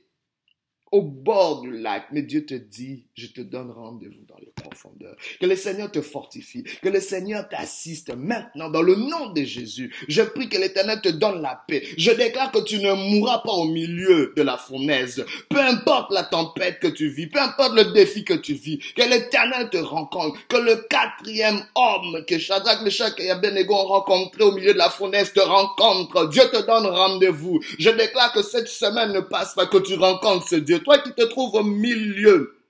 au 0.95 1.03
bord 1.03 1.63
du 1.63 1.77
lac, 1.77 2.07
mais 2.13 2.23
Dieu 2.23 2.47
te 2.47 2.55
dit, 2.55 3.03
je 3.17 3.27
te 3.27 3.41
donne 3.41 3.73
rendez-vous 3.73 4.25
dans 4.29 4.39
les 4.39 4.53
profondeurs. 4.55 5.17
Que 5.41 5.47
le 5.47 5.57
Seigneur 5.57 5.91
te 5.91 6.01
fortifie, 6.01 6.63
que 6.63 6.89
le 6.89 7.01
Seigneur 7.01 7.49
t'assiste 7.49 8.15
maintenant 8.15 8.71
dans 8.71 8.81
le 8.81 8.95
nom 8.95 9.31
de 9.31 9.43
Jésus. 9.43 9.93
Je 10.07 10.23
prie 10.23 10.49
que 10.49 10.57
l'Éternel 10.57 11.01
te 11.01 11.09
donne 11.09 11.43
la 11.43 11.61
paix. 11.67 11.83
Je 11.99 12.13
déclare 12.13 12.53
que 12.53 12.63
tu 12.63 12.79
ne 12.79 12.93
mourras 12.93 13.39
pas 13.39 13.51
au 13.51 13.65
milieu 13.65 14.33
de 14.37 14.43
la 14.43 14.57
fournaise. 14.57 15.27
Peu 15.49 15.59
importe 15.59 16.13
la 16.13 16.23
tempête 16.23 16.79
que 16.79 16.87
tu 16.87 17.09
vis, 17.09 17.27
peu 17.27 17.41
importe 17.41 17.75
le 17.75 17.93
défi 17.93 18.23
que 18.23 18.35
tu 18.35 18.55
vis, 18.55 18.79
que 18.95 19.03
l'Éternel 19.03 19.71
te 19.71 19.79
rencontre, 19.79 20.39
que 20.47 20.59
le 20.59 20.77
quatrième 20.89 21.61
homme 21.75 22.25
que 22.25 22.39
Shadrach, 22.39 22.83
Meshach 22.83 23.15
et 23.19 23.33
Abednego 23.33 23.75
ont 23.75 23.87
rencontré 23.87 24.45
au 24.45 24.53
milieu 24.53 24.75
de 24.75 24.79
la 24.79 24.91
fournaise 24.91 25.33
te 25.33 25.41
rencontre. 25.41 26.29
Dieu 26.29 26.45
te 26.53 26.65
donne 26.65 26.87
rendez-vous. 26.87 27.59
Je 27.81 27.91
déclare 27.91 28.33
que 28.33 28.43
cette 28.43 28.69
semaine 28.69 29.13
ne 29.13 29.21
passe 29.21 29.55
pas, 29.55 29.67
que 29.67 29.79
tu 29.79 29.95
rencontres 29.95 30.47
ce 30.47 30.55
Dieu 30.55 30.84
toi 30.85 30.99
qui 30.99 31.13
te 31.13 31.23
trouves 31.23 31.55
au 31.55 31.65
milieu, 31.65 32.65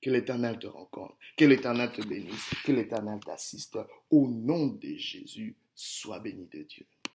que 0.00 0.10
l'Éternel 0.10 0.58
te 0.58 0.66
rencontre, 0.66 1.16
que 1.36 1.44
l'Éternel 1.44 1.90
te 1.90 2.00
bénisse, 2.02 2.54
que 2.64 2.72
l'Éternel 2.72 3.20
t'assiste. 3.20 3.78
Au 4.10 4.28
nom 4.28 4.68
de 4.68 4.94
Jésus, 4.96 5.56
sois 5.74 6.20
béni 6.20 6.46
de 6.46 6.62
Dieu. 6.62 6.86